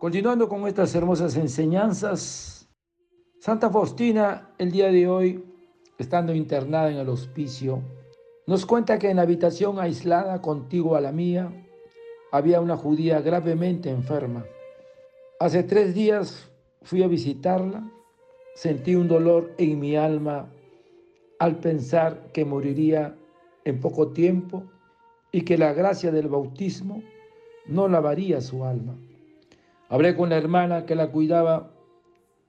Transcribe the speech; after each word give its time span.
Continuando 0.00 0.48
con 0.48 0.66
estas 0.66 0.94
hermosas 0.94 1.36
enseñanzas, 1.36 2.66
Santa 3.38 3.68
Faustina 3.68 4.50
el 4.56 4.72
día 4.72 4.90
de 4.90 5.06
hoy, 5.06 5.44
estando 5.98 6.34
internada 6.34 6.90
en 6.90 6.96
el 6.96 7.10
hospicio, 7.10 7.82
nos 8.46 8.64
cuenta 8.64 8.98
que 8.98 9.10
en 9.10 9.16
la 9.16 9.22
habitación 9.24 9.78
aislada 9.78 10.40
contigua 10.40 10.96
a 10.96 11.00
la 11.02 11.12
mía 11.12 11.52
había 12.32 12.62
una 12.62 12.78
judía 12.78 13.20
gravemente 13.20 13.90
enferma. 13.90 14.46
Hace 15.38 15.64
tres 15.64 15.94
días 15.94 16.50
fui 16.80 17.02
a 17.02 17.06
visitarla, 17.06 17.86
sentí 18.54 18.94
un 18.94 19.06
dolor 19.06 19.52
en 19.58 19.78
mi 19.78 19.96
alma 19.96 20.50
al 21.38 21.58
pensar 21.58 22.32
que 22.32 22.46
moriría 22.46 23.18
en 23.66 23.80
poco 23.80 24.12
tiempo 24.12 24.64
y 25.30 25.42
que 25.42 25.58
la 25.58 25.74
gracia 25.74 26.10
del 26.10 26.28
bautismo 26.28 27.02
no 27.66 27.86
lavaría 27.86 28.40
su 28.40 28.64
alma. 28.64 28.96
Hablé 29.90 30.14
con 30.14 30.30
la 30.30 30.36
hermana 30.36 30.86
que 30.86 30.94
la 30.94 31.10
cuidaba 31.10 31.68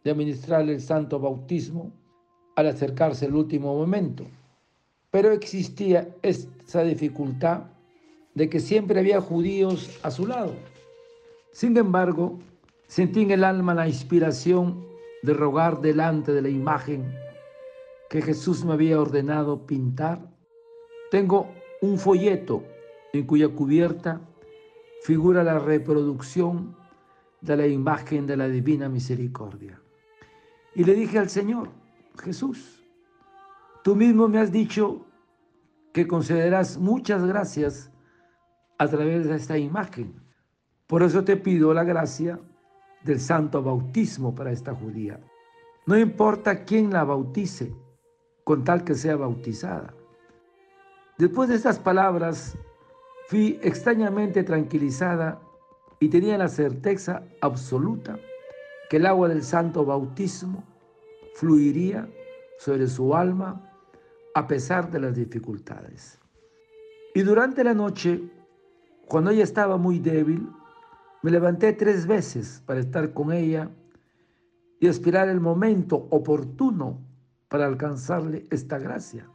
de 0.03 0.11
administrarle 0.11 0.73
el 0.73 0.81
santo 0.81 1.19
bautismo 1.19 1.91
al 2.55 2.67
acercarse 2.67 3.25
el 3.25 3.33
último 3.33 3.75
momento, 3.75 4.25
pero 5.09 5.31
existía 5.31 6.07
esa 6.21 6.83
dificultad 6.83 7.63
de 8.35 8.47
que 8.47 8.59
siempre 8.59 8.99
había 8.99 9.19
judíos 9.19 9.99
a 10.03 10.11
su 10.11 10.27
lado. 10.27 10.53
Sin 11.51 11.75
embargo, 11.77 12.37
sentí 12.85 13.23
en 13.23 13.31
el 13.31 13.43
alma 13.43 13.73
la 13.73 13.87
inspiración 13.87 14.85
de 15.23 15.33
rogar 15.33 15.81
delante 15.81 16.33
de 16.33 16.43
la 16.43 16.49
imagen 16.49 17.11
que 18.11 18.21
Jesús 18.21 18.63
me 18.63 18.73
había 18.73 19.01
ordenado 19.01 19.65
pintar. 19.65 20.21
Tengo 21.09 21.47
un 21.81 21.97
folleto 21.97 22.63
en 23.13 23.25
cuya 23.25 23.49
cubierta 23.49 24.21
figura 25.01 25.43
la 25.43 25.57
reproducción 25.57 26.79
de 27.41 27.57
la 27.57 27.67
imagen 27.67 28.25
de 28.27 28.37
la 28.37 28.47
divina 28.47 28.87
misericordia. 28.87 29.81
Y 30.75 30.83
le 30.83 30.93
dije 30.93 31.19
al 31.19 31.29
Señor, 31.29 31.69
Jesús, 32.23 32.83
tú 33.83 33.95
mismo 33.95 34.27
me 34.27 34.39
has 34.39 34.51
dicho 34.51 35.05
que 35.91 36.07
concederás 36.07 36.77
muchas 36.77 37.25
gracias 37.25 37.91
a 38.77 38.87
través 38.87 39.27
de 39.27 39.35
esta 39.35 39.57
imagen. 39.57 40.13
Por 40.87 41.03
eso 41.03 41.23
te 41.23 41.37
pido 41.37 41.73
la 41.73 41.83
gracia 41.83 42.39
del 43.03 43.19
santo 43.19 43.61
bautismo 43.61 44.33
para 44.33 44.51
esta 44.51 44.73
judía. 44.73 45.19
No 45.85 45.97
importa 45.97 46.63
quién 46.63 46.91
la 46.91 47.03
bautice, 47.03 47.75
con 48.43 48.63
tal 48.63 48.83
que 48.83 48.95
sea 48.95 49.15
bautizada. 49.15 49.93
Después 51.17 51.49
de 51.49 51.55
estas 51.55 51.79
palabras, 51.79 52.57
fui 53.27 53.59
extrañamente 53.61 54.43
tranquilizada 54.43 55.41
y 56.01 56.09
tenía 56.09 56.37
la 56.37 56.49
certeza 56.49 57.23
absoluta 57.39 58.19
que 58.89 58.97
el 58.97 59.05
agua 59.05 59.29
del 59.29 59.43
santo 59.43 59.85
bautismo 59.85 60.65
fluiría 61.35 62.09
sobre 62.57 62.87
su 62.87 63.15
alma 63.15 63.71
a 64.35 64.47
pesar 64.47 64.91
de 64.91 64.99
las 64.99 65.15
dificultades. 65.15 66.19
Y 67.13 67.21
durante 67.21 67.63
la 67.63 67.73
noche 67.73 68.21
cuando 69.11 69.31
ella 69.31 69.43
estaba 69.43 69.75
muy 69.75 69.99
débil, 69.99 70.47
me 71.21 71.31
levanté 71.31 71.73
tres 71.73 72.07
veces 72.07 72.63
para 72.65 72.79
estar 72.79 73.13
con 73.13 73.33
ella 73.33 73.69
y 74.79 74.87
esperar 74.87 75.27
el 75.27 75.41
momento 75.41 76.07
oportuno 76.11 76.97
para 77.49 77.65
alcanzarle 77.65 78.47
esta 78.49 78.79
gracia. 78.79 79.27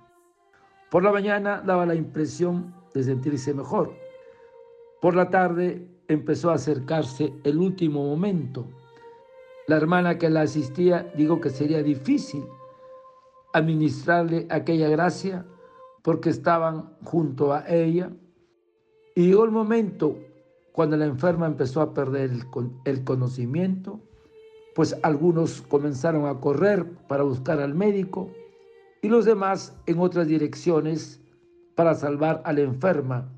Por 0.90 1.02
la 1.02 1.12
mañana 1.12 1.60
daba 1.60 1.84
la 1.84 1.94
impresión 1.94 2.74
de 2.94 3.02
sentirse 3.04 3.52
mejor. 3.52 3.94
Por 5.00 5.14
la 5.14 5.30
tarde 5.30 5.86
empezó 6.08 6.50
a 6.50 6.54
acercarse 6.54 7.32
el 7.44 7.58
último 7.58 8.04
momento. 8.04 8.66
La 9.66 9.76
hermana 9.76 10.18
que 10.18 10.30
la 10.30 10.42
asistía 10.42 11.12
dijo 11.16 11.40
que 11.40 11.50
sería 11.50 11.82
difícil 11.82 12.44
administrarle 13.52 14.46
aquella 14.50 14.88
gracia 14.88 15.46
porque 16.02 16.30
estaban 16.30 16.96
junto 17.04 17.52
a 17.52 17.68
ella 17.68 18.12
y 19.14 19.28
llegó 19.28 19.44
el 19.44 19.50
momento 19.50 20.18
cuando 20.72 20.96
la 20.98 21.06
enferma 21.06 21.46
empezó 21.46 21.80
a 21.80 21.94
perder 21.94 22.30
el, 22.84 23.04
conocimiento, 23.04 23.98
pues 24.74 24.94
algunos 25.02 25.62
comenzaron 25.62 26.26
a 26.26 26.38
correr 26.38 26.84
para 27.08 27.22
buscar 27.22 27.60
al 27.60 27.74
médico 27.74 28.30
y 29.00 29.08
los 29.08 29.24
demás 29.24 29.74
en 29.86 29.98
otras 29.98 30.26
direcciones 30.28 31.18
para 31.74 31.94
salvar 31.94 32.42
a 32.44 32.52
la 32.52 32.60
enferma. 32.60 33.32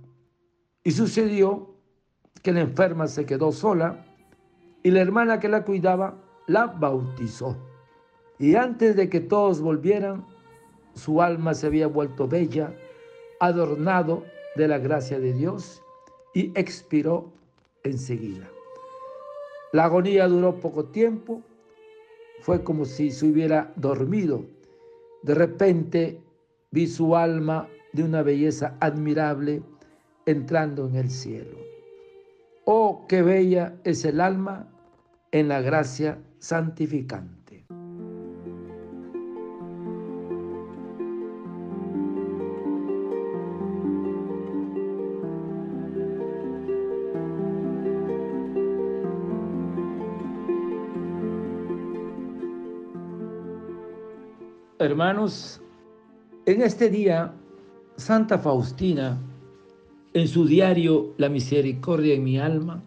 Y 0.89 0.93
sucedió 0.93 1.69
que 2.43 2.51
la 2.51 2.63
enferma 2.63 3.09
se 3.09 3.27
quedó 3.27 3.53
sola 3.53 4.07
y 4.83 4.91
la 4.91 5.03
hermana 5.03 5.39
que 5.39 5.51
la 5.51 5.63
cuidaba 5.63 6.17
la 6.47 6.65
bautizó. 6.65 7.59
Y 8.39 8.55
antes 8.55 8.97
de 8.97 9.11
que 9.11 9.21
todos 9.21 9.61
volvieran, 9.61 10.25
su 10.95 11.21
alma 11.21 11.53
se 11.53 11.67
había 11.67 11.89
vuelto 11.89 12.27
bella, 12.27 12.75
adornado 13.39 14.25
de 14.57 14.67
la 14.67 14.79
gracia 14.79 15.21
de 15.21 15.35
Dios 15.35 15.83
y 16.33 16.59
expiró 16.59 17.31
enseguida. 17.83 18.49
La 19.75 19.85
agonía 19.85 20.27
duró 20.27 20.59
poco 20.59 20.87
tiempo, 20.87 21.43
fue 22.41 22.65
como 22.65 22.87
si 22.87 23.11
se 23.11 23.27
hubiera 23.27 23.75
dormido. 23.77 24.43
De 25.23 25.35
repente 25.35 26.19
vi 26.71 26.87
su 26.87 27.15
alma 27.15 27.69
de 27.93 28.05
una 28.05 28.23
belleza 28.23 28.75
admirable 28.81 29.63
entrando 30.29 30.87
en 30.87 30.97
el 30.97 31.11
cielo. 31.11 31.57
Oh, 32.67 33.07
qué 33.09 33.23
bella 33.23 33.77
es 33.85 34.05
el 34.05 34.21
alma 34.21 34.69
en 35.33 35.49
la 35.49 35.63
gracia 35.63 36.19
santificante. 36.39 37.65
Hermanos, 54.79 55.63
en 56.45 56.61
este 56.61 56.91
día, 56.91 57.33
Santa 57.97 58.39
Faustina, 58.39 59.19
en 60.19 60.29
su 60.29 60.47
diario 60.47 61.15
La 61.19 61.29
misericordia 61.29 62.15
en 62.15 62.25
mi 62.25 62.39
alma, 62.39 62.83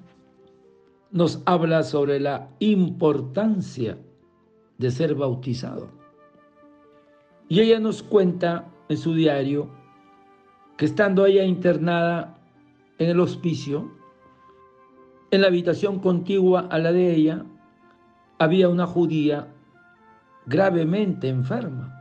nos 1.11 1.41
habla 1.45 1.83
sobre 1.83 2.19
la 2.19 2.49
importancia 2.59 3.97
de 4.77 4.91
ser 4.91 5.15
bautizado. 5.15 5.89
Y 7.49 7.59
ella 7.59 7.79
nos 7.79 8.01
cuenta 8.01 8.69
en 8.87 8.97
su 8.97 9.13
diario 9.13 9.69
que 10.77 10.85
estando 10.85 11.25
ella 11.25 11.43
internada 11.43 12.37
en 12.97 13.09
el 13.09 13.19
hospicio, 13.19 13.91
en 15.31 15.41
la 15.41 15.47
habitación 15.47 15.99
contigua 15.99 16.67
a 16.69 16.79
la 16.79 16.91
de 16.91 17.13
ella, 17.13 17.45
había 18.39 18.69
una 18.69 18.87
judía 18.87 19.47
gravemente 20.45 21.29
enferma 21.29 21.95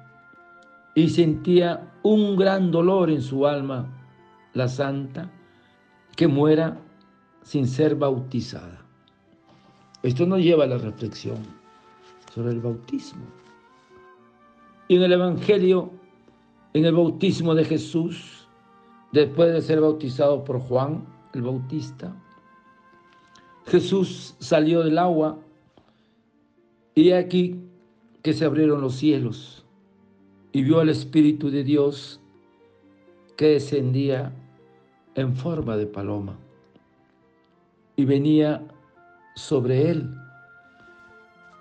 y 0.94 1.08
sentía 1.08 1.93
un 2.02 2.37
gran 2.37 2.70
dolor 2.70 3.10
en 3.10 3.22
su 3.22 3.46
alma, 3.46 4.00
la 4.55 4.69
santa, 4.69 5.31
que 6.17 6.26
muera 6.26 6.79
sin 7.43 7.67
ser 7.67 7.94
bautizada. 7.94 8.85
Esto 10.02 10.26
nos 10.26 10.41
lleva 10.41 10.64
a 10.64 10.69
la 10.69 10.79
reflexión 10.79 11.38
sobre 12.35 12.52
el 12.52 12.61
bautismo. 12.61 13.25
Y 14.88 14.97
en 14.97 15.02
el 15.02 15.12
Evangelio, 15.12 15.91
en 16.73 16.85
el 16.85 16.94
bautismo 16.94 17.55
de 17.55 17.64
Jesús, 17.64 18.49
después 19.12 19.52
de 19.52 19.62
ser 19.62 19.81
bautizado 19.81 20.44
por 20.44 20.61
Juan 20.61 21.05
el 21.35 21.43
Bautista, 21.43 22.14
Jesús 23.67 24.35
salió 24.38 24.82
del 24.82 24.99
agua 24.99 25.38
y 26.94 27.12
aquí 27.12 27.61
que 28.23 28.32
se 28.32 28.44
abrieron 28.44 28.81
los 28.81 28.96
cielos 28.96 29.64
y 30.53 30.62
vio 30.62 30.81
al 30.81 30.88
Espíritu 30.88 31.50
de 31.50 31.62
Dios 31.62 32.19
que 33.40 33.52
descendía 33.52 34.34
en 35.14 35.34
forma 35.34 35.78
de 35.78 35.87
paloma 35.87 36.37
y 37.96 38.04
venía 38.04 38.62
sobre 39.34 39.90
él. 39.90 40.14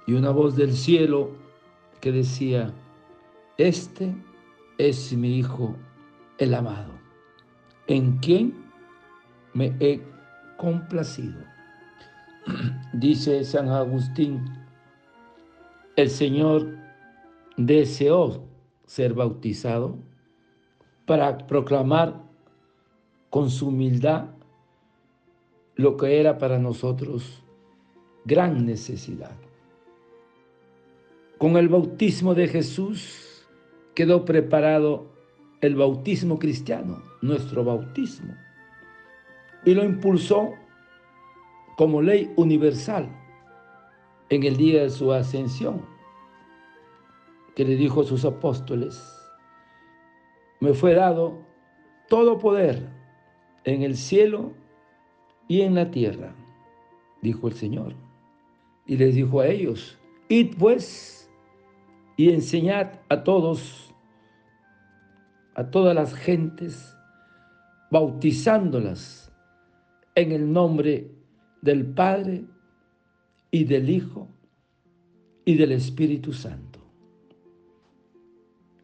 Y 0.05 0.11
una 0.11 0.31
voz 0.31 0.57
del 0.57 0.73
cielo 0.73 1.31
que 2.01 2.11
decía, 2.11 2.73
este 3.57 4.13
es 4.77 5.13
mi 5.13 5.37
Hijo 5.37 5.73
el 6.37 6.53
amado, 6.53 6.91
en 7.87 8.17
quien 8.17 8.61
me 9.53 9.73
he 9.79 10.01
complacido. 10.57 11.41
Dice 12.91 13.45
San 13.45 13.69
Agustín, 13.69 14.43
el 15.95 16.09
Señor 16.09 16.75
deseó 17.55 18.43
ser 18.85 19.13
bautizado 19.13 20.08
para 21.09 21.39
proclamar 21.47 22.21
con 23.31 23.49
su 23.49 23.69
humildad 23.69 24.25
lo 25.73 25.97
que 25.97 26.19
era 26.19 26.37
para 26.37 26.59
nosotros 26.59 27.41
gran 28.25 28.63
necesidad. 28.63 29.35
Con 31.39 31.57
el 31.57 31.67
bautismo 31.67 32.35
de 32.35 32.47
Jesús 32.47 33.43
quedó 33.95 34.23
preparado 34.23 35.07
el 35.61 35.75
bautismo 35.75 36.37
cristiano, 36.37 37.01
nuestro 37.23 37.63
bautismo, 37.63 38.35
y 39.65 39.73
lo 39.73 39.83
impulsó 39.83 40.51
como 41.75 42.03
ley 42.03 42.31
universal 42.35 43.09
en 44.29 44.43
el 44.43 44.57
día 44.57 44.83
de 44.83 44.91
su 44.91 45.11
ascensión, 45.11 45.81
que 47.55 47.65
le 47.65 47.75
dijo 47.75 48.01
a 48.01 48.05
sus 48.05 48.25
apóstoles, 48.25 49.18
me 50.59 50.73
fue 50.73 50.93
dado 50.93 51.39
todo 52.07 52.37
poder 52.37 52.87
en 53.63 53.83
el 53.83 53.95
cielo 53.95 54.53
y 55.47 55.61
en 55.61 55.75
la 55.75 55.89
tierra, 55.91 56.33
dijo 57.21 57.47
el 57.47 57.53
Señor. 57.53 57.93
Y 58.85 58.97
les 58.97 59.15
dijo 59.15 59.39
a 59.39 59.47
ellos, 59.47 59.97
id 60.27 60.55
pues 60.57 61.29
y 62.17 62.31
enseñad 62.31 62.99
a 63.07 63.23
todos, 63.23 63.93
a 65.55 65.69
todas 65.71 65.95
las 65.95 66.13
gentes, 66.13 66.95
bautizándolas 67.91 69.31
en 70.15 70.31
el 70.31 70.51
nombre 70.51 71.11
del 71.61 71.85
Padre 71.85 72.45
y 73.51 73.63
del 73.63 73.89
Hijo 73.89 74.27
y 75.45 75.55
del 75.55 75.71
Espíritu 75.71 76.33
Santo. 76.33 76.68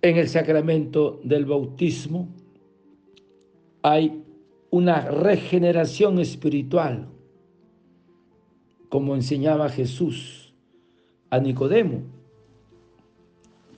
En 0.05 0.17
el 0.17 0.29
sacramento 0.29 1.19
del 1.23 1.45
bautismo 1.45 2.29
hay 3.81 4.23
una 4.69 5.01
regeneración 5.09 6.19
espiritual, 6.19 7.07
como 8.89 9.15
enseñaba 9.15 9.67
Jesús 9.67 10.53
a 11.31 11.39
Nicodemo, 11.39 12.03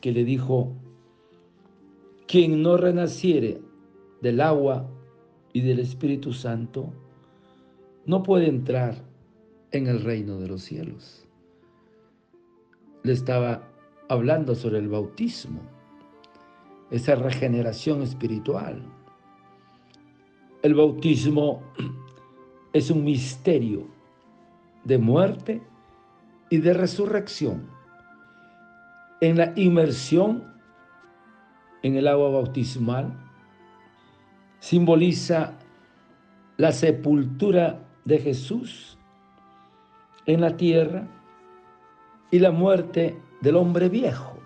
que 0.01 0.12
le 0.12 0.25
dijo, 0.25 0.74
quien 2.27 2.62
no 2.62 2.75
renaciere 2.75 3.62
del 4.21 4.41
agua 4.41 4.85
y 5.53 5.62
del 5.62 5.80
Espíritu 5.80 6.33
Santo, 6.33 6.91
no 8.06 8.21
puede 8.21 8.50
entrar 8.50 9.01
en 9.71 9.88
el 9.88 10.01
reino 10.01 10.39
de 10.39 10.50
los 10.50 10.62
cielos. 10.62 11.25
Le 13.03 13.13
estaba 13.13 13.71
hablando 14.09 14.56
sobre 14.56 14.80
el 14.80 14.89
bautismo, 14.89 15.76
esa 16.91 17.15
regeneración 17.15 18.01
espiritual. 18.01 18.81
El 20.61 20.75
bautismo 20.75 21.61
es 22.73 22.89
un 22.89 23.03
misterio 23.03 23.87
de 24.83 24.97
muerte 24.97 25.61
y 26.49 26.57
de 26.57 26.73
resurrección. 26.73 27.69
En 29.19 29.37
la 29.37 29.53
inmersión 29.55 30.43
en 31.83 31.95
el 31.95 32.07
agua 32.07 32.29
bautismal 32.29 33.13
simboliza 34.59 35.53
la 36.57 36.71
sepultura 36.71 37.79
de 38.05 38.19
Jesús 38.19 38.97
en 40.25 40.41
la 40.41 40.57
tierra 40.57 41.07
y 42.31 42.39
la 42.39 42.51
muerte 42.51 43.17
del 43.41 43.55
hombre 43.55 43.89
viejo, 43.89 44.37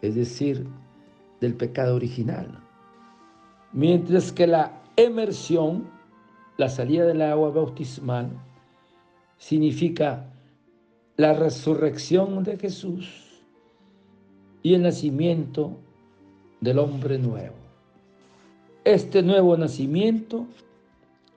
es 0.00 0.14
decir, 0.14 0.66
del 1.40 1.54
pecado 1.54 1.96
original. 1.96 2.60
Mientras 3.72 4.32
que 4.32 4.46
la 4.46 4.80
emersión, 4.96 5.88
la 6.56 6.68
salida 6.68 7.04
del 7.04 7.22
agua 7.22 7.50
bautismal, 7.50 8.30
significa 9.38 10.26
la 11.16 11.32
resurrección 11.34 12.42
de 12.44 12.56
Jesús 12.56 13.42
y 14.62 14.74
el 14.74 14.82
nacimiento 14.82 15.76
del 16.60 16.78
hombre 16.78 17.18
nuevo. 17.18 17.54
Este 18.84 19.22
nuevo 19.22 19.56
nacimiento 19.56 20.46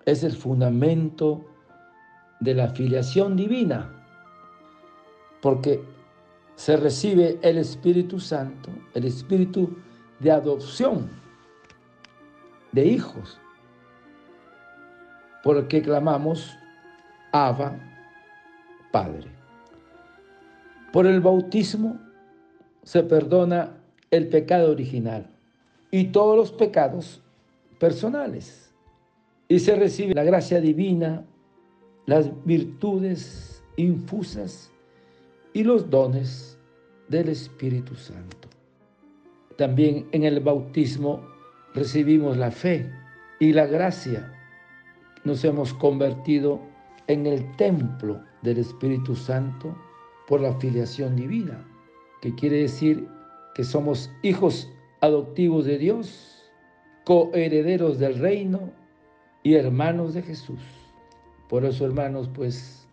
es 0.06 0.24
el 0.24 0.34
fundamento 0.34 1.45
de 2.40 2.54
la 2.54 2.69
filiación 2.69 3.36
divina, 3.36 3.92
porque 5.42 5.81
se 6.56 6.78
recibe 6.78 7.40
el 7.42 7.57
Espíritu 7.57 8.19
Santo, 8.19 8.69
el 8.94 9.06
Espíritu 9.06 9.78
de 10.19 10.31
adopción 10.31 11.10
de 12.71 12.86
hijos, 12.86 13.39
por 15.44 15.57
el 15.57 15.68
que 15.68 15.81
clamamos 15.81 16.56
Abba, 17.31 17.75
Padre. 18.92 19.27
Por 20.92 21.06
el 21.06 21.19
bautismo 21.19 22.00
se 22.83 23.04
perdona 23.04 23.77
el 24.12 24.27
pecado 24.27 24.71
original 24.71 25.27
y 25.92 26.06
todos 26.06 26.36
los 26.36 26.51
pecados 26.51 27.21
personales 27.80 28.74
y 29.48 29.60
se 29.60 29.75
recibe 29.75 30.13
la 30.13 30.24
gracia 30.24 30.60
divina 30.60 31.24
las 32.10 32.31
virtudes 32.44 33.63
infusas 33.77 34.71
y 35.54 35.63
los 35.63 35.92
dones 35.92 36.57
del 37.07 37.30
Espíritu 37.30 37.94
Santo. 37.95 38.49
También 39.60 40.08
en 40.14 40.24
el 40.24 40.40
bautismo 40.40 41.20
recibimos 41.74 42.38
la 42.38 42.50
fe 42.50 42.90
y 43.42 43.52
la 43.52 43.66
gracia. 43.66 44.34
Nos 45.26 45.44
hemos 45.44 45.74
convertido 45.74 46.62
en 47.07 47.28
el 47.28 47.57
templo 47.57 48.24
del 48.42 48.60
Espíritu 48.60 49.18
Santo 49.18 49.78
por 50.30 50.40
la 50.40 50.54
filiación 50.60 51.18
divina, 51.18 51.62
que 52.22 52.33
quiere 52.36 52.62
decir 52.62 53.06
que 53.54 53.66
somos 53.66 54.10
hijos 54.22 54.72
adoptivos 55.02 55.66
de 55.66 55.78
Dios, 55.78 56.42
coherederos 57.04 58.00
del 58.00 58.18
reino 58.18 58.72
y 59.44 59.56
hermanos 59.56 60.14
de 60.14 60.22
Jesús. 60.22 60.62
Por 61.50 61.66
eso, 61.66 61.86
hermanos, 61.86 62.30
pues 62.33 62.88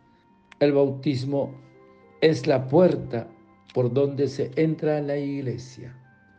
el 0.58 0.72
bautismo 0.72 1.54
es 2.20 2.48
la 2.48 2.66
puerta 2.66 3.28
por 3.72 3.92
donde 3.92 4.26
se 4.26 4.50
entra 4.56 4.98
en 4.98 5.06
la 5.06 5.16
iglesia 5.16 5.96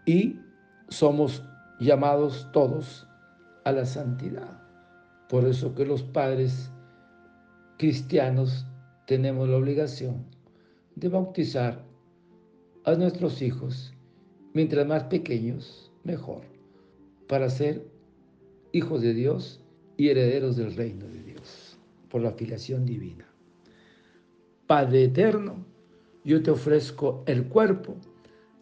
y 0.08 0.40
somos 0.88 1.44
llamados 1.80 2.50
todos 2.54 3.06
a 3.66 3.72
la 3.74 3.86
santidad. 3.86 4.64
Por 5.30 5.46
eso 5.46 5.76
que 5.76 5.86
los 5.86 6.02
padres 6.02 6.72
cristianos 7.78 8.66
tenemos 9.06 9.48
la 9.50 9.58
obligación 9.58 10.26
de 10.96 11.10
bautizar 11.10 11.84
a 12.86 12.96
nuestros 12.96 13.42
hijos, 13.42 13.94
mientras 14.54 14.88
más 14.88 15.04
pequeños, 15.04 15.92
mejor, 16.06 16.42
para 17.28 17.50
ser 17.50 17.86
hijos 18.72 19.02
de 19.02 19.14
Dios 19.14 19.62
y 19.98 20.08
herederos 20.08 20.56
del 20.56 20.74
reino 20.74 21.06
de 21.06 21.22
Dios 21.22 21.78
por 22.10 22.22
la 22.22 22.32
filiación 22.32 22.86
divina. 22.86 23.28
Padre 24.68 25.04
eterno, 25.04 25.66
yo 26.24 26.42
te 26.42 26.52
ofrezco 26.52 27.24
el 27.26 27.48
cuerpo, 27.50 27.98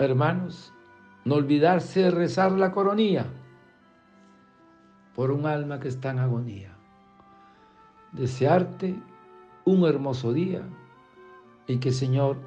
Hermanos, 0.00 0.72
no 1.26 1.34
olvidarse 1.34 2.04
de 2.04 2.10
rezar 2.10 2.52
la 2.52 2.72
coronía 2.72 3.26
por 5.14 5.30
un 5.30 5.44
alma 5.44 5.78
que 5.78 5.88
está 5.88 6.10
en 6.10 6.20
agonía. 6.20 6.74
Desearte 8.12 8.98
un 9.66 9.84
hermoso 9.84 10.32
día 10.32 10.66
y 11.66 11.76
que 11.76 11.92
Señor 11.92 12.38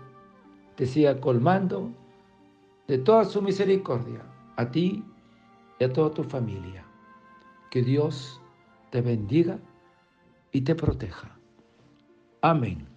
te 0.73 0.87
siga 0.87 1.21
colmando 1.21 1.93
de 2.87 2.97
toda 2.97 3.23
su 3.23 3.39
misericordia 3.39 4.25
a 4.55 4.71
ti 4.71 5.05
y 5.79 5.83
a 5.83 5.93
toda 5.93 6.09
tu 6.09 6.23
familia. 6.23 6.83
Que 7.69 7.83
Dios 7.83 8.41
te 8.89 9.01
bendiga 9.01 9.59
y 10.51 10.61
te 10.61 10.73
proteja. 10.73 11.37
Amén. 12.41 12.92